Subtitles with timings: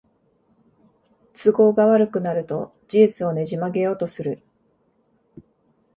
[1.33, 4.41] 都合が悪くなると事実をねじ曲げようとする